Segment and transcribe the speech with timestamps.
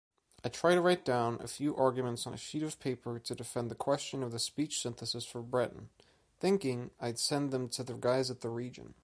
[0.43, 3.69] I tried to write down a few arguments on a sheet of paper to defend
[3.69, 5.89] the question of the speech synthesis for Breton,
[6.39, 8.95] thinking I’d send them to the guys at the Region.